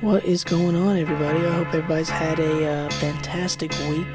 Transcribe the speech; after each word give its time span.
What 0.00 0.24
is 0.24 0.44
going 0.44 0.76
on, 0.76 0.96
everybody? 0.96 1.40
I 1.40 1.56
hope 1.56 1.66
everybody's 1.74 2.08
had 2.08 2.40
a 2.40 2.66
uh, 2.66 2.90
fantastic 2.92 3.70
week. 3.90 4.06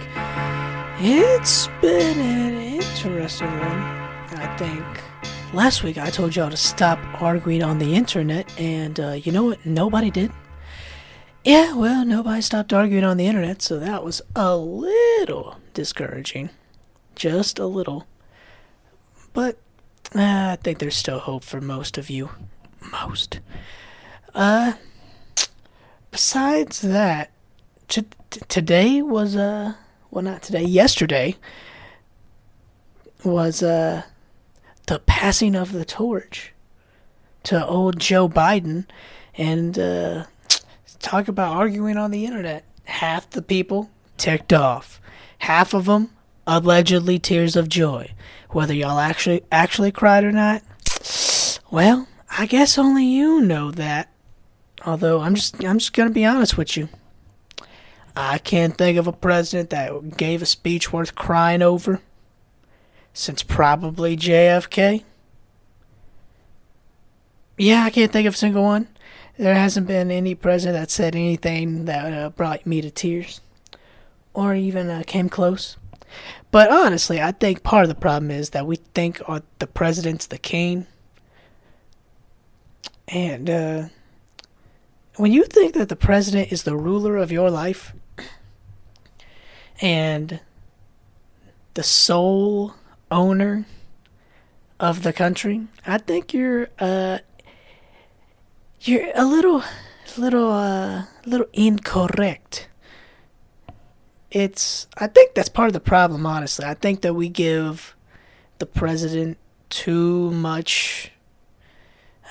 It's 0.98 1.68
been 1.80 2.20
an 2.20 2.56
interesting 2.56 3.52
one, 3.60 3.84
I 4.34 4.56
think. 4.58 4.84
Last 5.54 5.84
week 5.84 6.00
I 6.00 6.10
told 6.10 6.36
y'all 6.36 6.50
to 6.50 6.58
stop 6.58 6.98
arguing 7.22 7.62
on 7.62 7.78
the 7.78 7.94
internet, 7.94 8.52
and 8.60 9.00
uh, 9.00 9.12
you 9.12 9.32
know 9.32 9.44
what? 9.44 9.64
Nobody 9.64 10.10
did. 10.10 10.32
Yeah, 11.44 11.76
well, 11.76 12.04
nobody 12.04 12.42
stopped 12.42 12.74
arguing 12.74 13.04
on 13.04 13.18
the 13.18 13.28
internet, 13.28 13.62
so 13.62 13.78
that 13.78 14.04
was 14.04 14.24
a 14.36 14.58
little 14.58 15.60
discouraging. 15.76 16.50
Just 17.14 17.60
a 17.60 17.68
little. 17.68 18.08
But 19.34 19.60
uh, 20.16 20.50
I 20.54 20.58
think 20.64 20.80
there's 20.80 20.98
still 20.98 21.20
hope 21.20 21.44
for 21.44 21.62
most 21.62 22.00
of 22.00 22.10
you. 22.10 22.32
Most. 22.92 23.40
Uh, 24.34 24.74
besides 26.26 26.82
that, 26.82 27.30
t- 27.88 28.04
today 28.48 29.00
was 29.00 29.36
uh, 29.36 29.76
well, 30.10 30.24
not 30.24 30.42
today. 30.42 30.64
Yesterday 30.64 31.36
was 33.24 33.62
uh, 33.62 34.02
the 34.88 34.98
passing 34.98 35.54
of 35.54 35.72
the 35.72 35.86
torch 35.86 36.52
to 37.44 37.64
old 37.68 38.00
Joe 38.00 38.28
Biden, 38.28 38.88
and 39.38 39.78
uh, 39.78 40.24
talk 40.98 41.28
about 41.28 41.56
arguing 41.56 41.96
on 41.96 42.10
the 42.10 42.26
internet. 42.26 42.64
Half 42.86 43.30
the 43.30 43.44
people 43.44 43.92
ticked 44.18 44.52
off, 44.52 45.00
half 45.38 45.76
of 45.76 45.86
them 45.86 46.10
allegedly 46.48 47.20
tears 47.20 47.56
of 47.56 47.70
joy. 47.70 48.12
Whether 48.50 48.74
y'all 48.74 48.98
actually 48.98 49.44
actually 49.52 49.92
cried 49.92 50.24
or 50.24 50.32
not, 50.32 50.64
well, 51.70 52.08
I 52.36 52.48
guess 52.48 52.80
only 52.80 53.06
you 53.06 53.42
know 53.42 53.70
that. 53.70 54.10
Although 54.86 55.22
I'm 55.22 55.36
just 55.36 55.64
I'm 55.64 55.80
just 55.80 55.94
gonna 55.94 56.12
be 56.12 56.26
honest 56.26 56.58
with 56.58 56.78
you. 56.78 56.90
I 58.16 58.38
can't 58.38 58.78
think 58.78 58.98
of 58.98 59.08
a 59.08 59.12
president 59.12 59.72
that 59.72 60.16
gave 60.16 60.42
a 60.42 60.46
speech 60.46 60.94
worth 60.94 61.16
crying 61.16 61.62
over 61.62 62.02
since 63.14 63.44
probably 63.44 64.16
JFK. 64.16 65.04
Yeah, 67.58 67.84
I 67.84 67.90
can't 67.90 68.12
think 68.12 68.28
of 68.28 68.34
a 68.36 68.38
single 68.38 68.64
one. 68.64 68.88
There 69.38 69.56
hasn't 69.56 69.88
been 69.88 70.12
any 70.12 70.36
president 70.36 70.80
that 70.80 70.92
said 70.92 71.16
anything 71.16 71.86
that 71.86 72.14
uh, 72.14 72.30
brought 72.30 72.66
me 72.66 72.82
to 72.82 72.90
tears 72.90 73.42
or 74.34 74.56
even 74.56 74.90
uh, 74.90 75.04
came 75.06 75.28
close. 75.28 75.78
But 76.52 76.70
honestly, 76.70 77.22
I 77.22 77.32
think 77.32 77.64
part 77.64 77.84
of 77.84 77.90
the 77.90 77.96
problem 77.96 78.32
is 78.32 78.52
that 78.52 78.66
we 78.66 78.78
think 78.78 79.22
the 79.60 79.68
president's 79.68 80.28
the 80.28 80.38
king. 80.38 80.88
And 83.08 83.50
uh, 83.50 83.84
when 85.18 85.32
you 85.32 85.44
think 85.44 85.74
that 85.74 85.90
the 85.90 85.96
president 85.96 86.52
is 86.52 86.64
the 86.64 86.76
ruler 86.76 87.18
of 87.18 87.32
your 87.32 87.50
life 87.50 87.94
and 89.82 90.40
the 91.74 91.84
sole 91.84 92.76
owner 93.12 93.66
of 94.80 95.04
the 95.04 95.14
country, 95.14 95.68
I 95.86 95.98
think 95.98 96.34
you're 96.34 96.70
uh, 96.80 97.20
you're 98.82 99.12
a 99.16 99.26
little 99.26 99.64
little 100.18 100.52
uh, 100.52 101.06
little 101.26 101.48
incorrect. 101.54 102.68
It's 104.32 104.88
I 104.98 105.08
think 105.08 105.34
that's 105.34 105.50
part 105.50 105.68
of 105.68 105.74
the 105.74 105.80
problem 105.80 106.26
honestly. 106.26 106.66
I 106.66 106.74
think 106.74 107.02
that 107.02 107.14
we 107.14 107.30
give 107.30 107.96
the 108.60 108.66
president 108.66 109.38
too 109.70 110.32
much 110.32 111.12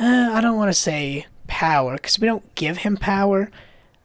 uh, 0.00 0.30
I 0.32 0.40
don't 0.40 0.56
want 0.56 0.70
to 0.70 0.78
say 0.78 1.26
power 1.46 1.98
cuz 1.98 2.18
we 2.18 2.26
don't 2.26 2.54
give 2.54 2.78
him 2.78 2.96
power. 2.96 3.50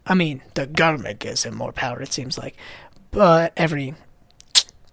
I 0.05 0.13
mean, 0.13 0.41
the 0.55 0.65
government 0.65 1.19
gives 1.19 1.43
him 1.43 1.55
more 1.55 1.71
power 1.71 2.01
it 2.01 2.13
seems 2.13 2.37
like. 2.37 2.55
But 3.11 3.53
every 3.57 3.95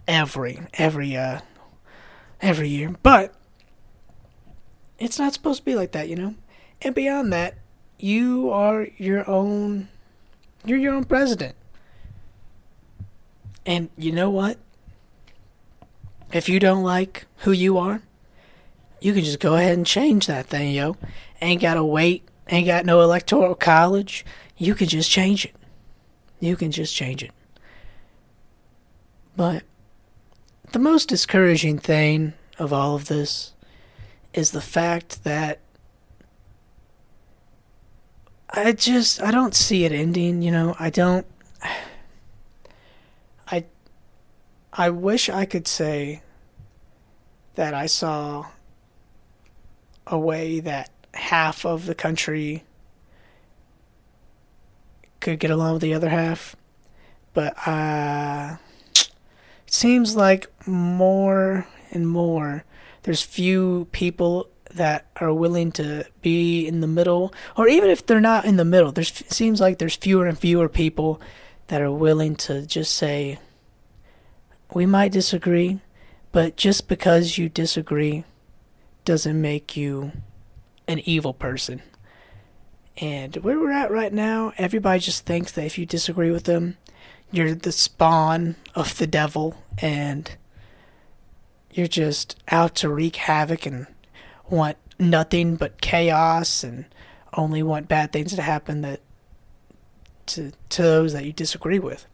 every 0.06 0.61
every 0.75 1.16
uh 1.16 1.41
every 2.41 2.69
year. 2.69 2.94
But 3.03 3.34
it's 4.98 5.19
not 5.19 5.34
supposed 5.34 5.60
to 5.60 5.65
be 5.65 5.75
like 5.75 5.93
that, 5.93 6.09
you 6.09 6.16
know? 6.16 6.34
And 6.82 6.94
beyond 6.94 7.32
that, 7.32 7.54
you 7.98 8.50
are 8.50 8.88
your 8.97 9.28
own 9.28 9.88
you're 10.65 10.78
your 10.78 10.94
own 10.94 11.04
president. 11.04 11.54
And 13.65 13.88
you 13.97 14.12
know 14.12 14.31
what? 14.31 14.59
If 16.32 16.48
you 16.48 16.60
don't 16.60 16.82
like 16.82 17.26
who 17.38 17.53
you 17.53 17.78
are, 17.78 18.03
you 19.00 19.12
can 19.12 19.25
just 19.25 19.41
go 19.41 19.56
ahead 19.56 19.76
and 19.76 19.87
change 19.87 20.26
that 20.26 20.47
thing, 20.47 20.72
yo. 20.72 20.97
Ain't 21.41 21.62
gotta 21.62 21.84
wait, 21.84 22.28
ain't 22.49 22.67
got 22.67 22.87
no 22.87 23.01
electoral 23.01 23.55
college. 23.55 24.25
You 24.57 24.75
can 24.75 24.89
just 24.89 25.11
change 25.11 25.45
it. 25.45 25.55
You 26.41 26.57
can 26.57 26.71
just 26.71 26.95
change 26.95 27.23
it. 27.23 27.33
But 29.37 29.65
the 30.73 30.79
most 30.79 31.09
discouraging 31.09 31.79
thing 31.79 32.33
of 32.59 32.73
all 32.73 32.95
of 32.95 33.07
this 33.07 33.53
is 34.33 34.51
the 34.51 34.61
fact 34.61 35.25
that 35.25 35.61
I 38.51 38.73
just 38.73 39.23
I 39.23 39.31
don't 39.31 39.55
see 39.55 39.84
it 39.84 39.93
ending, 39.93 40.43
you 40.43 40.51
know. 40.51 40.75
I 40.78 40.91
don't 40.91 41.27
I 43.49 43.65
I 44.73 44.91
wish 44.91 45.28
I 45.28 45.45
could 45.45 45.67
say 45.67 46.23
that 47.57 47.75
I 47.75 47.87
saw 47.87 48.47
a 50.07 50.19
way 50.19 50.61
that 50.61 50.91
half 51.16 51.65
of 51.65 51.87
the 51.87 51.94
country 51.94 52.65
could 55.21 55.38
get 55.38 55.50
along 55.50 55.75
with 55.75 55.82
the 55.82 55.94
other 55.94 56.09
half, 56.09 56.56
but 57.34 57.56
uh 57.66 58.56
it 58.94 59.10
seems 59.72 60.15
like 60.15 60.47
more 60.66 61.66
and 61.91 62.09
more 62.09 62.65
there's 63.03 63.22
few 63.22 63.88
people 63.93 64.49
that 64.75 65.06
are 65.16 65.32
willing 65.32 65.72
to 65.72 66.04
be 66.22 66.66
in 66.66 66.81
the 66.81 66.87
middle. 66.87 67.33
Or 67.56 67.66
even 67.69 67.88
if 67.88 68.04
they're 68.04 68.21
not 68.21 68.44
in 68.44 68.56
the 68.56 68.65
middle 68.65 68.93
there's 68.93 69.12
seems 69.28 69.60
like 69.60 69.78
there's 69.78 69.97
fewer 69.97 70.27
and 70.27 70.38
fewer 70.38 70.69
people 70.69 71.21
that 71.69 71.83
are 71.83 71.91
willing 71.91 72.37
to 72.37 72.66
just 72.66 72.94
say 72.94 73.38
we 74.72 74.87
might 74.87 75.12
disagree 75.12 75.81
but 76.33 76.56
just 76.56 76.88
because 76.88 77.38
you 77.38 77.48
disagree 77.48 78.25
doesn't 79.04 79.41
make 79.41 79.77
you 79.77 80.12
an 80.88 81.00
evil 81.00 81.32
person 81.32 81.82
and 82.98 83.36
where 83.36 83.58
we're 83.58 83.72
at 83.72 83.91
right 83.91 84.12
now 84.12 84.52
everybody 84.56 85.00
just 85.00 85.26
thinks 85.26 85.52
that 85.52 85.64
if 85.64 85.78
you 85.78 85.84
disagree 85.84 86.30
with 86.30 86.44
them 86.44 86.76
you're 87.30 87.54
the 87.54 87.72
spawn 87.72 88.56
of 88.74 88.97
the 88.98 89.06
devil 89.06 89.56
and 89.78 90.36
you're 91.72 91.86
just 91.86 92.41
out 92.48 92.74
to 92.74 92.88
wreak 92.88 93.16
havoc 93.16 93.66
and 93.66 93.86
want 94.48 94.76
nothing 94.98 95.56
but 95.56 95.80
chaos 95.80 96.64
and 96.64 96.86
only 97.34 97.62
want 97.62 97.88
bad 97.88 98.12
things 98.12 98.34
to 98.34 98.42
happen 98.42 98.82
that 98.82 99.00
to 100.26 100.53
to 100.68 100.82
those 100.82 101.12
that 101.12 101.24
you 101.24 101.32
disagree 101.32 101.78
with. 101.78 102.06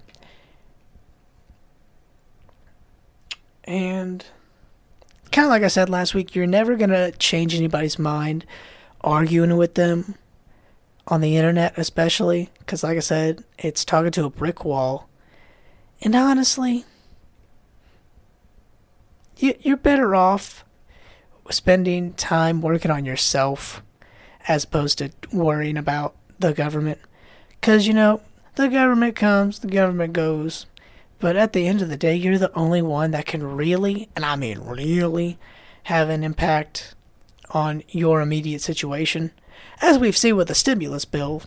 And 3.65 4.25
kind 5.33 5.47
of 5.47 5.51
like 5.51 5.63
I 5.63 5.69
said 5.69 5.89
last 5.89 6.15
week, 6.15 6.35
you're 6.35 6.47
never 6.47 6.77
going 6.77 6.91
to 6.91 7.13
change 7.13 7.55
anybody's 7.55 7.99
mind 7.99 8.47
arguing 9.01 9.57
with 9.57 9.75
them 9.75 10.15
on 11.09 11.21
the 11.21 11.37
internet 11.37 11.77
especially 11.77 12.49
cuz 12.67 12.85
like 12.85 12.97
I 12.97 13.01
said, 13.01 13.43
it's 13.59 13.85
talking 13.85 14.13
to 14.13 14.25
a 14.25 14.31
brick 14.31 14.65
wall. 14.65 15.09
And 16.01 16.15
honestly, 16.15 16.85
you, 19.37 19.55
you're 19.61 19.77
better 19.77 20.15
off 20.15 20.65
spending 21.51 22.15
time 22.15 22.63
working 22.63 22.91
on 22.91 23.05
yourself 23.05 23.83
as 24.49 24.65
opposed 24.65 24.99
to 24.99 25.11
worrying 25.33 25.77
about 25.77 26.15
the 26.39 26.53
government. 26.53 26.99
Because, 27.61 27.87
you 27.87 27.95
know, 27.95 28.21
the 28.55 28.69
government 28.69 29.17
comes, 29.17 29.61
the 29.61 29.69
government 29.69 30.13
goes. 30.13 30.67
But 31.23 31.37
at 31.37 31.53
the 31.53 31.69
end 31.69 31.81
of 31.83 31.89
the 31.89 31.97
day, 31.97 32.17
you're 32.17 32.37
the 32.37 32.53
only 32.59 32.83
one 32.83 33.13
that 33.13 33.27
can 33.27 33.45
really, 33.45 34.09
and 34.17 34.25
I 34.25 34.35
mean 34.35 34.59
really, 34.59 35.39
have 35.85 36.09
an 36.09 36.25
impact 36.25 36.97
on 37.51 37.85
your 37.91 38.21
immediate 38.21 38.61
situation. 38.61 39.31
As 39.81 40.01
we've 40.01 40.17
seen 40.17 40.35
with 40.35 40.49
the 40.49 40.57
stimulus 40.57 41.05
bill 41.05 41.45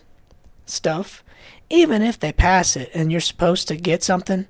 stuff, 0.66 1.26
even 1.70 2.02
if 2.02 2.18
they 2.18 2.32
pass 2.32 2.78
it 2.78 2.90
and 2.94 3.12
you're 3.12 3.20
supposed 3.20 3.68
to 3.68 3.76
get 3.76 4.02
something, 4.02 4.48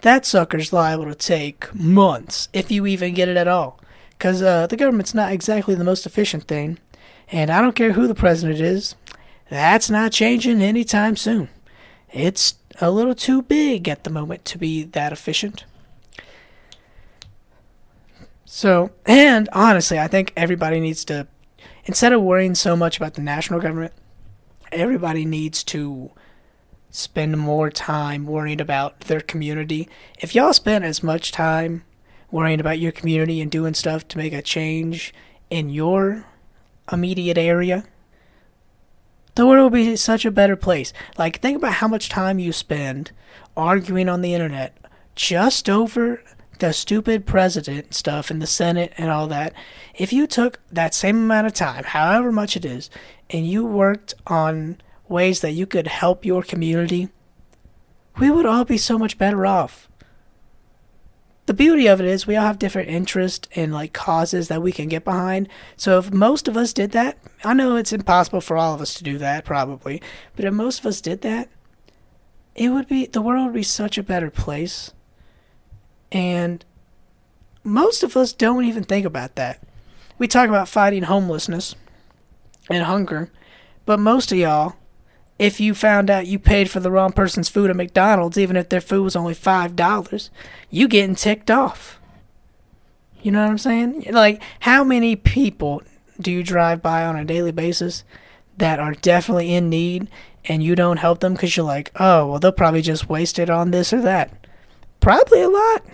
that 0.00 0.24
sucker's 0.24 0.72
liable 0.72 1.04
to 1.04 1.14
take 1.14 1.72
months, 1.74 2.48
if 2.54 2.70
you 2.70 2.86
even 2.86 3.12
get 3.12 3.28
it 3.28 3.36
at 3.36 3.46
all. 3.46 3.78
Because 4.16 4.40
uh, 4.40 4.66
the 4.66 4.78
government's 4.78 5.12
not 5.12 5.30
exactly 5.30 5.74
the 5.74 5.84
most 5.84 6.06
efficient 6.06 6.44
thing. 6.44 6.78
And 7.30 7.50
I 7.50 7.60
don't 7.60 7.76
care 7.76 7.92
who 7.92 8.06
the 8.06 8.14
president 8.14 8.60
is, 8.60 8.94
that's 9.50 9.90
not 9.90 10.12
changing 10.12 10.62
anytime 10.62 11.16
soon. 11.16 11.50
It's 12.14 12.54
a 12.80 12.92
little 12.92 13.14
too 13.14 13.42
big 13.42 13.88
at 13.88 14.04
the 14.04 14.10
moment 14.10 14.44
to 14.46 14.58
be 14.58 14.84
that 14.84 15.12
efficient. 15.12 15.64
So, 18.44 18.92
and 19.04 19.48
honestly, 19.52 19.98
I 19.98 20.06
think 20.06 20.32
everybody 20.36 20.78
needs 20.78 21.04
to, 21.06 21.26
instead 21.86 22.12
of 22.12 22.22
worrying 22.22 22.54
so 22.54 22.76
much 22.76 22.96
about 22.96 23.14
the 23.14 23.20
national 23.20 23.58
government, 23.58 23.92
everybody 24.70 25.24
needs 25.24 25.64
to 25.64 26.12
spend 26.88 27.36
more 27.36 27.68
time 27.68 28.26
worrying 28.26 28.60
about 28.60 29.00
their 29.00 29.20
community. 29.20 29.88
If 30.20 30.36
y'all 30.36 30.52
spend 30.52 30.84
as 30.84 31.02
much 31.02 31.32
time 31.32 31.82
worrying 32.30 32.60
about 32.60 32.78
your 32.78 32.92
community 32.92 33.40
and 33.40 33.50
doing 33.50 33.74
stuff 33.74 34.06
to 34.06 34.18
make 34.18 34.32
a 34.32 34.40
change 34.40 35.12
in 35.50 35.68
your 35.68 36.26
immediate 36.92 37.38
area, 37.38 37.84
the 39.34 39.46
world 39.46 39.72
would 39.72 39.76
be 39.76 39.96
such 39.96 40.24
a 40.24 40.30
better 40.30 40.56
place. 40.56 40.92
Like, 41.18 41.40
think 41.40 41.58
about 41.58 41.74
how 41.74 41.88
much 41.88 42.08
time 42.08 42.38
you 42.38 42.52
spend 42.52 43.12
arguing 43.56 44.08
on 44.08 44.20
the 44.20 44.34
internet 44.34 44.76
just 45.14 45.68
over 45.68 46.22
the 46.58 46.72
stupid 46.72 47.26
president 47.26 47.94
stuff 47.94 48.30
in 48.30 48.38
the 48.38 48.46
Senate 48.46 48.92
and 48.96 49.10
all 49.10 49.26
that. 49.26 49.52
If 49.94 50.12
you 50.12 50.26
took 50.26 50.60
that 50.70 50.94
same 50.94 51.16
amount 51.16 51.46
of 51.46 51.54
time, 51.54 51.84
however 51.84 52.30
much 52.30 52.56
it 52.56 52.64
is, 52.64 52.90
and 53.30 53.46
you 53.46 53.64
worked 53.64 54.14
on 54.26 54.80
ways 55.08 55.40
that 55.40 55.52
you 55.52 55.66
could 55.66 55.86
help 55.86 56.24
your 56.24 56.42
community, 56.42 57.08
we 58.18 58.30
would 58.30 58.46
all 58.46 58.64
be 58.64 58.78
so 58.78 58.98
much 58.98 59.18
better 59.18 59.44
off. 59.46 59.88
The 61.54 61.64
beauty 61.64 61.86
of 61.86 62.00
it 62.00 62.06
is 62.08 62.26
we 62.26 62.34
all 62.34 62.46
have 62.46 62.58
different 62.58 62.88
interests 62.88 63.48
and 63.54 63.72
like 63.72 63.92
causes 63.92 64.48
that 64.48 64.60
we 64.60 64.72
can 64.72 64.88
get 64.88 65.04
behind. 65.04 65.48
So 65.76 65.98
if 66.00 66.12
most 66.12 66.48
of 66.48 66.56
us 66.56 66.72
did 66.72 66.90
that, 66.90 67.16
I 67.44 67.54
know 67.54 67.76
it's 67.76 67.92
impossible 67.92 68.40
for 68.40 68.56
all 68.56 68.74
of 68.74 68.80
us 68.80 68.92
to 68.94 69.04
do 69.04 69.18
that 69.18 69.44
probably, 69.44 70.02
but 70.34 70.44
if 70.44 70.52
most 70.52 70.80
of 70.80 70.86
us 70.86 71.00
did 71.00 71.20
that, 71.20 71.48
it 72.56 72.70
would 72.70 72.88
be 72.88 73.06
the 73.06 73.22
world 73.22 73.44
would 73.44 73.54
be 73.54 73.62
such 73.62 73.96
a 73.96 74.02
better 74.02 74.32
place. 74.32 74.90
And 76.10 76.64
most 77.62 78.02
of 78.02 78.16
us 78.16 78.32
don't 78.32 78.64
even 78.64 78.82
think 78.82 79.06
about 79.06 79.36
that. 79.36 79.62
We 80.18 80.26
talk 80.26 80.48
about 80.48 80.68
fighting 80.68 81.04
homelessness 81.04 81.76
and 82.68 82.82
hunger, 82.82 83.30
but 83.86 84.00
most 84.00 84.32
of 84.32 84.38
y'all 84.38 84.74
if 85.38 85.60
you 85.60 85.74
found 85.74 86.10
out 86.10 86.26
you 86.26 86.38
paid 86.38 86.70
for 86.70 86.80
the 86.80 86.90
wrong 86.90 87.12
person's 87.12 87.48
food 87.48 87.70
at 87.70 87.76
McDonald's, 87.76 88.38
even 88.38 88.56
if 88.56 88.68
their 88.68 88.80
food 88.80 89.02
was 89.02 89.16
only 89.16 89.34
five 89.34 89.74
dollars, 89.76 90.30
you 90.70 90.88
getting 90.88 91.14
ticked 91.14 91.50
off. 91.50 92.00
You 93.22 93.30
know 93.30 93.42
what 93.42 93.50
I'm 93.50 93.58
saying? 93.58 94.06
Like, 94.10 94.42
how 94.60 94.84
many 94.84 95.16
people 95.16 95.82
do 96.20 96.30
you 96.30 96.42
drive 96.42 96.82
by 96.82 97.04
on 97.04 97.16
a 97.16 97.24
daily 97.24 97.52
basis 97.52 98.04
that 98.58 98.78
are 98.78 98.92
definitely 98.92 99.52
in 99.52 99.68
need 99.68 100.08
and 100.44 100.62
you 100.62 100.74
don't 100.74 100.98
help 100.98 101.20
them 101.20 101.32
because 101.32 101.56
you're 101.56 101.66
like, 101.66 101.90
oh, 101.98 102.26
well, 102.26 102.38
they'll 102.38 102.52
probably 102.52 102.82
just 102.82 103.08
waste 103.08 103.38
it 103.38 103.48
on 103.48 103.70
this 103.70 103.92
or 103.92 104.02
that? 104.02 104.46
Probably 105.00 105.40
a 105.40 105.48
lot. 105.48 105.84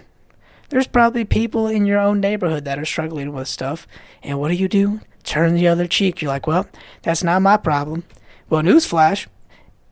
There's 0.71 0.87
probably 0.87 1.25
people 1.25 1.67
in 1.67 1.87
your 1.87 1.99
own 1.99 2.21
neighborhood 2.21 2.65
that 2.65 2.79
are 2.79 2.85
struggling 2.85 3.33
with 3.33 3.49
stuff. 3.49 3.87
And 4.23 4.39
what 4.39 4.49
do 4.49 4.55
you 4.55 4.69
do? 4.69 5.01
Turn 5.23 5.55
the 5.55 5.69
other 5.69 5.87
cheek. 5.87 6.21
You're 6.21 6.31
like, 6.31 6.47
well, 6.47 6.69
that's 7.03 7.23
not 7.23 7.43
my 7.43 7.57
problem. 7.57 8.05
Well, 8.51 8.63
newsflash, 8.63 9.29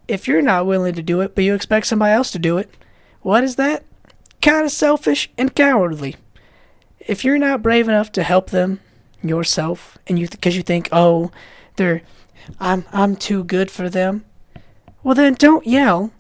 if 0.09 0.27
you're 0.27 0.43
not 0.43 0.67
willing 0.67 0.95
to 0.95 1.03
do 1.03 1.21
it, 1.21 1.37
but 1.37 1.45
you 1.45 1.55
expect 1.55 1.87
somebody 1.87 2.13
else 2.13 2.33
to 2.33 2.41
do 2.41 2.59
it, 2.59 2.69
what 3.23 3.45
is 3.45 3.55
that? 3.57 3.85
Kind 4.43 4.67
of 4.67 4.73
selfish 4.73 5.31
and 5.39 5.55
cowardly. 5.55 6.17
If 6.99 7.25
you're 7.25 7.39
not 7.39 7.63
brave 7.63 7.89
enough 7.89 8.11
to 8.13 8.23
help 8.25 8.51
them 8.51 8.81
yourself, 9.23 9.97
and 10.09 10.19
you 10.19 10.29
because 10.29 10.57
you 10.57 10.63
think, 10.63 10.89
oh, 10.91 11.31
they're, 11.77 12.03
I'm 12.59 12.85
I'm 12.93 13.15
too 13.15 13.45
good 13.45 13.71
for 13.71 13.89
them, 13.89 14.25
well 15.03 15.15
then 15.15 15.35
don't 15.35 15.67
yell 15.67 16.13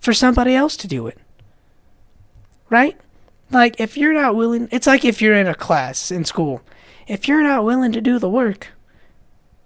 for 0.00 0.12
somebody 0.12 0.54
else 0.54 0.76
to 0.78 0.88
do 0.88 1.06
it. 1.06 1.18
Right? 2.70 2.98
Like 3.50 3.78
if 3.78 3.96
you're 3.96 4.12
not 4.12 4.34
willing, 4.34 4.68
it's 4.72 4.86
like 4.86 5.04
if 5.04 5.22
you're 5.22 5.36
in 5.36 5.46
a 5.46 5.54
class 5.54 6.10
in 6.10 6.24
school. 6.24 6.62
If 7.06 7.28
you're 7.28 7.42
not 7.42 7.64
willing 7.64 7.92
to 7.92 8.00
do 8.00 8.18
the 8.18 8.28
work, 8.28 8.68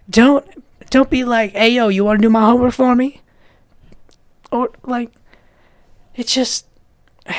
don't 0.08 0.46
don't 0.90 1.10
be 1.10 1.24
like, 1.24 1.52
hey, 1.52 1.70
yo, 1.70 1.88
you 1.88 2.04
want 2.04 2.18
to 2.18 2.22
do 2.22 2.30
my 2.30 2.42
homework 2.42 2.74
for 2.74 2.94
me? 2.94 3.22
Or, 4.50 4.70
like, 4.84 5.12
it's 6.14 6.34
just. 6.34 6.66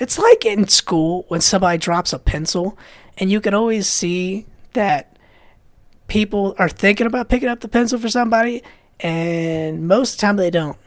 It's 0.00 0.16
like 0.16 0.46
in 0.46 0.68
school 0.68 1.24
when 1.26 1.40
somebody 1.40 1.76
drops 1.76 2.12
a 2.12 2.20
pencil, 2.20 2.78
and 3.16 3.32
you 3.32 3.40
can 3.40 3.52
always 3.52 3.88
see 3.88 4.46
that 4.74 5.18
people 6.06 6.54
are 6.56 6.68
thinking 6.68 7.04
about 7.04 7.28
picking 7.28 7.48
up 7.48 7.58
the 7.58 7.68
pencil 7.68 7.98
for 7.98 8.08
somebody, 8.08 8.62
and 9.00 9.88
most 9.88 10.12
of 10.12 10.18
the 10.18 10.20
time 10.20 10.36
they 10.36 10.50
don't. 10.50 10.78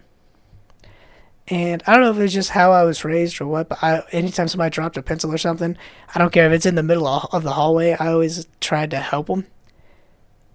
And 1.52 1.84
I 1.86 1.92
don't 1.92 2.02
know 2.02 2.12
if 2.12 2.18
it's 2.18 2.34
just 2.34 2.52
how 2.52 2.72
I 2.72 2.84
was 2.84 3.04
raised 3.04 3.42
or 3.42 3.46
what, 3.46 3.68
but 3.68 3.84
I, 3.84 4.04
anytime 4.14 4.48
somebody 4.48 4.70
dropped 4.70 4.96
a 4.96 5.04
pencil 5.04 5.34
or 5.34 5.38
something, 5.38 5.78
I 6.16 6.18
don't 6.18 6.32
care 6.32 6.48
if 6.48 6.54
it's 6.54 6.66
in 6.66 6.76
the 6.76 6.82
middle 6.82 7.06
of 7.06 7.44
the 7.44 7.52
hallway, 7.52 7.92
I 7.92 8.08
always 8.08 8.48
tried 8.62 8.90
to 8.92 9.00
help 9.00 9.28
them. 9.28 9.46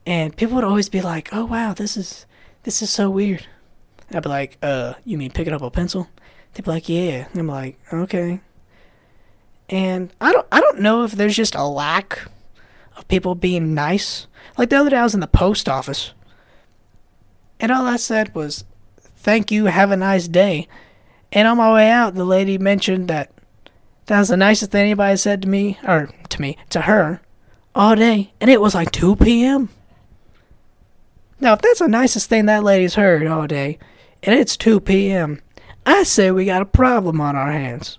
And 0.07 0.35
people 0.35 0.55
would 0.55 0.65
always 0.65 0.89
be 0.89 1.03
like, 1.03 1.29
"Oh 1.33 1.45
wow, 1.45 1.75
this 1.75 1.99
is 1.99 2.25
this 2.63 2.81
is 2.81 2.89
so 2.89 3.11
weird." 3.11 3.47
And 4.09 4.17
I'd 4.17 4.23
be 4.23 4.31
like, 4.31 4.57
"Uh, 4.63 4.95
you 5.05 5.19
mean 5.19 5.33
picking 5.33 5.53
up 5.53 5.61
a 5.61 5.71
pencil?" 5.71 6.09
They'd 6.55 6.65
be 6.65 6.71
like, 6.71 6.89
"Yeah." 6.89 7.27
And 7.31 7.41
I'm 7.41 7.47
like, 7.49 7.79
"Okay." 7.93 8.41
And 9.69 10.15
I 10.19 10.33
don't 10.33 10.47
I 10.51 10.61
don't 10.61 10.81
know 10.81 11.05
if 11.05 11.13
there's 11.13 11.37
just 11.37 11.55
a 11.55 11.65
lack 11.65 12.21
of 12.97 13.07
people 13.09 13.35
being 13.35 13.75
nice. 13.75 14.29
Like 14.57 14.71
the 14.71 14.77
other 14.77 14.91
day, 14.91 14.97
I 14.97 15.03
was 15.03 15.13
in 15.13 15.21
the 15.21 15.27
post 15.27 15.69
office, 15.69 16.15
and 17.61 17.71
all 17.71 17.85
I 17.85 17.97
said 17.97 18.35
was, 18.35 18.65
thank 19.27 19.51
you, 19.51 19.65
have 19.65 19.91
a 19.91 19.97
nice 19.97 20.29
day. 20.29 20.69
And 21.33 21.49
on 21.49 21.57
my 21.57 21.73
way 21.73 21.91
out, 21.91 22.15
the 22.15 22.25
lady 22.25 22.59
mentioned 22.59 23.09
that 23.09 23.31
that 24.07 24.21
was 24.21 24.29
the 24.29 24.37
nicest 24.37 24.71
thing 24.71 24.83
anybody 24.83 25.17
said 25.17 25.43
to 25.43 25.49
me, 25.49 25.79
or 25.87 26.11
to 26.29 26.41
me, 26.41 26.57
to 26.71 26.83
her, 26.83 27.21
all 27.75 27.97
day. 27.97 28.33
And 28.41 28.51
it 28.51 28.61
was 28.61 28.75
like 28.75 28.93
2 28.93 29.17
p.m. 29.17 29.69
Now, 31.41 31.55
if 31.55 31.61
that's 31.61 31.81
the 31.81 31.89
nicest 31.89 32.29
thing 32.29 32.47
that 32.47 32.65
lady's 32.65 32.95
heard 32.95 33.27
all 33.27 33.47
day, 33.47 33.79
and 34.23 34.35
it's 34.35 34.57
2 34.57 34.81
p.m., 34.81 35.43
I 35.85 36.05
say 36.05 36.31
we 36.31 36.45
got 36.45 36.63
a 36.63 36.67
problem 36.67 37.21
on 37.21 37.37
our 37.37 37.53
hands. 37.53 37.99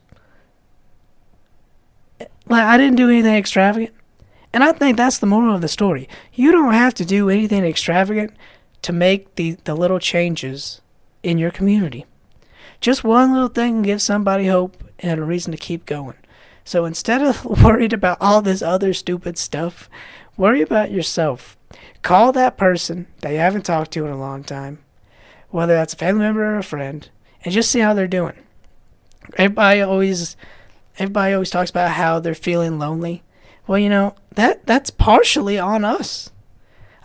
Like, 2.19 2.63
I 2.63 2.77
didn't 2.77 2.95
do 2.95 3.09
anything 3.09 3.35
extravagant. 3.35 3.93
And 4.53 4.63
I 4.63 4.71
think 4.71 4.97
that's 4.97 5.19
the 5.19 5.27
moral 5.27 5.53
of 5.53 5.61
the 5.61 5.67
story. 5.67 6.07
You 6.33 6.51
don't 6.51 6.73
have 6.73 6.93
to 6.95 7.05
do 7.05 7.29
anything 7.29 7.63
extravagant 7.65 8.33
to 8.81 8.93
make 8.93 9.35
the, 9.35 9.57
the 9.65 9.75
little 9.75 9.99
changes 9.99 10.81
in 11.21 11.37
your 11.37 11.51
community. 11.51 12.05
Just 12.79 13.03
one 13.03 13.33
little 13.33 13.47
thing 13.47 13.75
can 13.75 13.81
give 13.81 14.01
somebody 14.01 14.47
hope 14.47 14.83
and 14.99 15.19
a 15.19 15.23
reason 15.23 15.51
to 15.51 15.57
keep 15.57 15.85
going. 15.85 16.15
So 16.63 16.85
instead 16.85 17.21
of 17.21 17.45
worried 17.63 17.93
about 17.93 18.17
all 18.19 18.41
this 18.41 18.61
other 18.61 18.93
stupid 18.93 19.37
stuff, 19.37 19.89
worry 20.35 20.61
about 20.61 20.91
yourself. 20.91 21.57
Call 22.01 22.31
that 22.33 22.57
person 22.57 23.07
that 23.21 23.31
you 23.31 23.37
haven't 23.37 23.65
talked 23.65 23.91
to 23.91 24.05
in 24.05 24.11
a 24.11 24.17
long 24.17 24.43
time, 24.43 24.79
whether 25.49 25.73
that's 25.73 25.93
a 25.93 25.97
family 25.97 26.21
member 26.21 26.43
or 26.43 26.57
a 26.57 26.63
friend, 26.63 27.09
and 27.43 27.53
just 27.53 27.71
see 27.71 27.79
how 27.79 27.93
they're 27.93 28.07
doing. 28.07 28.35
Everybody 29.35 29.81
always 29.81 30.37
everybody 30.97 31.33
always 31.33 31.49
talks 31.49 31.69
about 31.69 31.91
how 31.91 32.19
they're 32.19 32.35
feeling 32.35 32.79
lonely. 32.79 33.23
Well, 33.65 33.79
you 33.79 33.89
know, 33.89 34.15
that 34.35 34.65
that's 34.65 34.89
partially 34.89 35.59
on 35.59 35.83
us. 35.83 36.29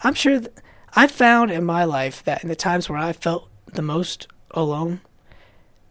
I'm 0.05 0.15
sure 0.15 0.39
th- 0.39 0.53
I've 0.95 1.11
found 1.11 1.51
in 1.51 1.65
my 1.65 1.85
life 1.85 2.23
that 2.25 2.43
in 2.43 2.49
the 2.49 2.57
times 2.57 2.89
where 2.89 2.99
I 2.99 3.13
felt 3.13 3.49
the 3.73 3.83
most 3.83 4.29
alone. 4.53 5.01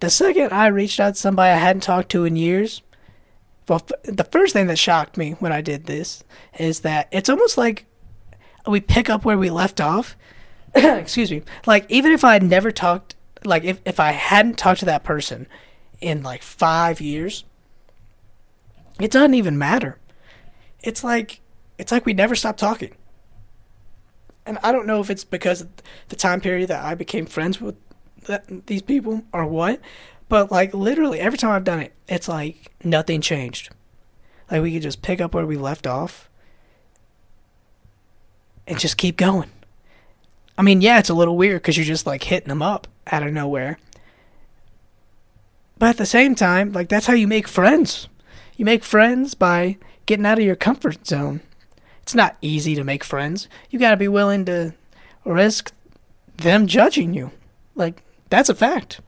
The 0.01 0.09
second 0.09 0.51
I 0.51 0.67
reached 0.67 0.99
out 0.99 1.13
to 1.13 1.19
somebody 1.19 1.51
I 1.51 1.57
hadn't 1.57 1.83
talked 1.83 2.09
to 2.09 2.25
in 2.25 2.35
years, 2.35 2.81
well, 3.67 3.85
the 4.03 4.25
first 4.25 4.53
thing 4.53 4.67
that 4.67 4.77
shocked 4.77 5.15
me 5.15 5.31
when 5.39 5.53
I 5.53 5.61
did 5.61 5.85
this 5.85 6.23
is 6.59 6.81
that 6.81 7.07
it's 7.11 7.29
almost 7.29 7.57
like 7.57 7.85
we 8.67 8.81
pick 8.81 9.09
up 9.09 9.23
where 9.23 9.37
we 9.37 9.49
left 9.49 9.79
off. 9.79 10.17
Excuse 10.75 11.31
me. 11.31 11.43
Like, 11.65 11.89
even 11.89 12.11
if 12.11 12.23
I 12.23 12.33
had 12.33 12.43
never 12.43 12.71
talked, 12.71 13.15
like, 13.45 13.63
if, 13.63 13.79
if 13.85 13.99
I 13.99 14.11
hadn't 14.11 14.57
talked 14.57 14.81
to 14.81 14.85
that 14.85 15.03
person 15.03 15.47
in 16.01 16.23
like 16.23 16.43
five 16.43 16.99
years, 16.99 17.45
it 18.99 19.11
doesn't 19.11 19.35
even 19.35 19.57
matter. 19.57 19.97
It's 20.81 21.03
like, 21.03 21.41
it's 21.77 21.91
like 21.91 22.05
we 22.05 22.13
never 22.13 22.35
stopped 22.35 22.59
talking 22.59 22.95
and 24.45 24.57
I 24.63 24.71
don't 24.71 24.87
know 24.87 24.99
if 24.99 25.09
it's 25.09 25.23
because 25.23 25.61
of 25.61 25.69
the 26.09 26.15
time 26.15 26.41
period 26.41 26.69
that 26.69 26.83
I 26.83 26.95
became 26.95 27.25
friends 27.25 27.61
with 27.61 27.75
that, 28.25 28.67
these 28.67 28.81
people 28.81 29.23
or 29.33 29.45
what, 29.45 29.79
but 30.29 30.51
like 30.51 30.73
literally 30.73 31.19
every 31.19 31.37
time 31.37 31.51
I've 31.51 31.63
done 31.63 31.79
it, 31.79 31.93
it's 32.07 32.27
like 32.27 32.71
nothing 32.83 33.21
changed. 33.21 33.69
Like 34.49 34.61
we 34.61 34.73
could 34.73 34.81
just 34.81 35.01
pick 35.01 35.21
up 35.21 35.33
where 35.33 35.45
we 35.45 35.57
left 35.57 35.87
off 35.87 36.29
and 38.67 38.79
just 38.79 38.97
keep 38.97 39.17
going. 39.17 39.49
I 40.57 40.61
mean, 40.61 40.81
yeah, 40.81 40.99
it's 40.99 41.09
a 41.09 41.13
little 41.13 41.37
weird 41.37 41.61
because 41.61 41.77
you're 41.77 41.85
just 41.85 42.05
like 42.05 42.23
hitting 42.23 42.49
them 42.49 42.61
up 42.61 42.87
out 43.07 43.23
of 43.23 43.33
nowhere. 43.33 43.79
But 45.77 45.89
at 45.89 45.97
the 45.97 46.05
same 46.05 46.35
time, 46.35 46.73
like 46.73 46.89
that's 46.89 47.07
how 47.07 47.13
you 47.13 47.27
make 47.27 47.47
friends. 47.47 48.07
You 48.55 48.65
make 48.65 48.83
friends 48.83 49.33
by 49.33 49.77
getting 50.05 50.25
out 50.25 50.37
of 50.37 50.45
your 50.45 50.55
comfort 50.55 51.07
zone 51.07 51.41
it's 52.11 52.15
not 52.15 52.35
easy 52.41 52.75
to 52.75 52.83
make 52.83 53.03
friends. 53.03 53.47
You 53.69 53.79
got 53.79 53.91
to 53.91 53.97
be 53.97 54.07
willing 54.07 54.45
to 54.45 54.73
risk 55.23 55.71
them 56.35 56.67
judging 56.67 57.13
you. 57.13 57.31
Like, 57.75 58.03
that's 58.31 58.49
a 58.49 58.55
fact. 58.55 59.01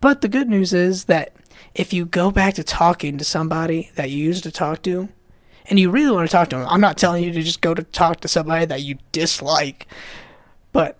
But 0.00 0.20
the 0.20 0.28
good 0.28 0.48
news 0.48 0.74
is 0.74 1.04
that 1.04 1.32
if 1.74 1.92
you 1.92 2.04
go 2.04 2.30
back 2.30 2.54
to 2.54 2.64
talking 2.64 3.16
to 3.16 3.24
somebody 3.24 3.90
that 3.94 4.10
you 4.10 4.22
used 4.22 4.42
to 4.44 4.50
talk 4.50 4.82
to, 4.82 5.08
and 5.70 5.78
you 5.78 5.90
really 5.90 6.10
want 6.10 6.28
to 6.28 6.32
talk 6.32 6.48
to 6.50 6.56
them, 6.56 6.66
I'm 6.68 6.80
not 6.80 6.98
telling 6.98 7.22
you 7.22 7.32
to 7.32 7.42
just 7.42 7.60
go 7.60 7.74
to 7.74 7.82
talk 7.84 8.20
to 8.20 8.28
somebody 8.28 8.66
that 8.66 8.82
you 8.82 8.98
dislike, 9.12 9.86
but 10.72 10.96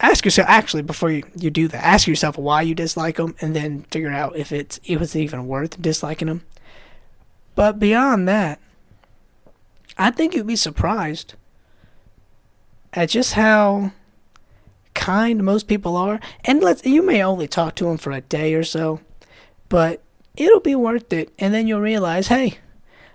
ask 0.00 0.24
yourself 0.24 0.48
actually 0.48 0.82
before 0.82 1.10
you, 1.10 1.24
you 1.36 1.50
do 1.50 1.66
that, 1.68 1.84
ask 1.84 2.06
yourself 2.06 2.38
why 2.38 2.62
you 2.62 2.74
dislike 2.74 3.16
them, 3.16 3.34
and 3.40 3.56
then 3.56 3.82
figure 3.90 4.10
out 4.10 4.36
if 4.36 4.52
it's 4.52 4.78
if 4.84 5.02
it's 5.02 5.16
even 5.16 5.48
worth 5.48 5.80
disliking 5.82 6.28
them. 6.28 6.42
But 7.56 7.80
beyond 7.80 8.28
that, 8.28 8.60
I 9.98 10.10
think 10.12 10.34
you'd 10.34 10.46
be 10.46 10.56
surprised 10.56 11.34
at 12.92 13.08
just 13.08 13.32
how 13.32 13.92
kind 15.00 15.42
most 15.42 15.66
people 15.66 15.96
are. 15.96 16.20
And 16.44 16.60
let's 16.60 16.84
you 16.84 17.02
may 17.02 17.22
only 17.22 17.48
talk 17.48 17.74
to 17.76 17.84
them 17.84 17.96
for 17.96 18.12
a 18.12 18.20
day 18.20 18.54
or 18.54 18.62
so, 18.62 19.00
but 19.68 20.02
it'll 20.36 20.60
be 20.60 20.74
worth 20.74 21.12
it. 21.12 21.32
And 21.38 21.54
then 21.54 21.66
you'll 21.66 21.80
realize, 21.80 22.28
hey, 22.28 22.58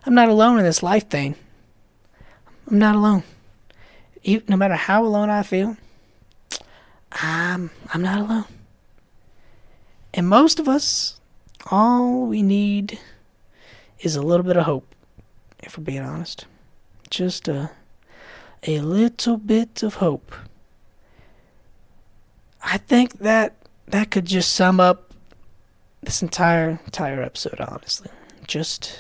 I'm 0.06 0.16
not 0.16 0.30
alone 0.30 0.58
in 0.58 0.66
this 0.66 0.82
life 0.82 1.08
thing. 1.10 1.36
I'm 2.68 2.80
not 2.80 2.96
alone. 2.96 3.24
No 4.48 4.58
matter 4.58 4.74
how 4.74 5.06
alone 5.06 5.30
I 5.30 5.44
feel, 5.44 5.78
I'm 7.12 7.70
I'm 7.94 8.02
not 8.02 8.20
alone. 8.20 8.46
And 10.16 10.28
most 10.28 10.60
of 10.60 10.68
us, 10.68 11.20
all 11.70 12.26
we 12.26 12.42
need 12.42 13.00
is 14.00 14.16
a 14.16 14.24
little 14.24 14.46
bit 14.46 14.58
of 14.58 14.66
hope, 14.66 14.96
if 15.62 15.78
we're 15.78 15.84
being 15.84 16.02
honest. 16.02 16.46
Just 17.12 17.48
a 17.48 17.70
a 18.64 18.80
little 18.80 19.38
bit 19.38 19.84
of 19.84 19.96
hope. 19.96 20.34
I 22.66 22.78
think 22.80 23.20
that 23.20 23.56
that 23.88 24.10
could 24.10 24.26
just 24.26 24.54
sum 24.56 24.80
up 24.80 25.14
this 26.02 26.22
entire 26.22 26.80
entire 26.86 27.22
episode 27.22 27.60
honestly. 27.62 28.10
Just 28.48 29.00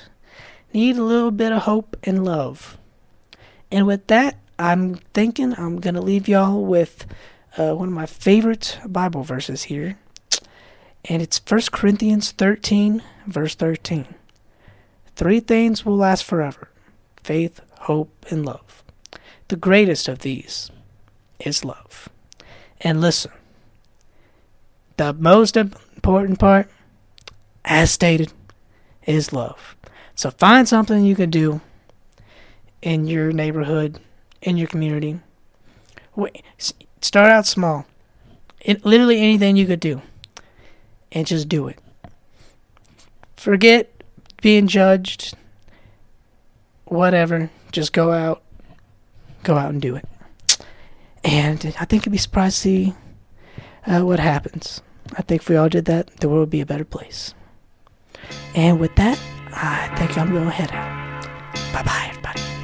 need 0.71 0.97
a 0.97 1.03
little 1.03 1.31
bit 1.31 1.51
of 1.51 1.63
hope 1.63 1.97
and 2.03 2.23
love. 2.23 2.77
And 3.71 3.87
with 3.87 4.07
that, 4.07 4.37
I'm 4.59 4.95
thinking 5.13 5.55
I'm 5.57 5.79
going 5.79 5.95
to 5.95 6.01
leave 6.01 6.27
y'all 6.27 6.63
with 6.63 7.05
uh, 7.57 7.73
one 7.73 7.89
of 7.89 7.93
my 7.93 8.05
favorite 8.05 8.79
Bible 8.85 9.23
verses 9.23 9.63
here. 9.63 9.97
And 11.05 11.21
it's 11.21 11.41
1 11.45 11.61
Corinthians 11.71 12.31
13, 12.31 13.01
verse 13.27 13.55
13. 13.55 14.07
Three 15.15 15.39
things 15.39 15.85
will 15.85 15.97
last 15.97 16.23
forever 16.23 16.69
faith, 17.23 17.61
hope, 17.81 18.25
and 18.29 18.45
love. 18.45 18.83
The 19.47 19.55
greatest 19.55 20.07
of 20.07 20.19
these 20.19 20.69
is 21.39 21.65
love. 21.65 22.09
And 22.81 23.01
listen, 23.01 23.31
the 24.97 25.13
most 25.13 25.57
important 25.57 26.39
part, 26.39 26.69
as 27.63 27.91
stated, 27.91 28.31
is 29.05 29.33
love. 29.33 29.75
So 30.15 30.31
find 30.31 30.67
something 30.67 31.03
you 31.03 31.15
can 31.15 31.29
do 31.29 31.61
in 32.81 33.07
your 33.07 33.31
neighborhood, 33.31 33.99
in 34.41 34.57
your 34.57 34.67
community. 34.67 35.19
Start 37.01 37.31
out 37.31 37.45
small. 37.45 37.85
It, 38.61 38.85
literally 38.85 39.19
anything 39.19 39.57
you 39.57 39.65
could 39.65 39.79
do. 39.79 40.01
And 41.11 41.27
just 41.27 41.49
do 41.49 41.67
it. 41.67 41.79
Forget 43.35 43.91
being 44.41 44.67
judged. 44.67 45.35
Whatever. 46.85 47.49
Just 47.71 47.93
go 47.93 48.11
out. 48.11 48.41
Go 49.43 49.55
out 49.55 49.71
and 49.71 49.81
do 49.81 49.95
it. 49.95 50.05
And 51.23 51.75
I 51.79 51.85
think 51.85 52.05
you'd 52.05 52.11
be 52.11 52.17
surprised 52.17 52.57
to 52.57 52.61
see 52.61 52.93
uh, 53.87 54.01
what 54.01 54.19
happens. 54.19 54.81
I 55.17 55.21
think 55.21 55.41
if 55.41 55.49
we 55.49 55.55
all 55.55 55.69
did 55.69 55.85
that, 55.85 56.07
the 56.17 56.27
world 56.29 56.41
would 56.41 56.49
be 56.49 56.61
a 56.61 56.65
better 56.65 56.85
place. 56.85 57.33
And 58.55 58.79
with 58.79 58.95
that, 58.95 59.19
I 59.51 59.93
think 59.97 60.17
I'm 60.17 60.31
going 60.31 60.45
to 60.45 60.51
head 60.51 60.71
out. 60.71 61.23
Bye 61.73 61.83
bye, 61.83 62.07
everybody. 62.09 62.54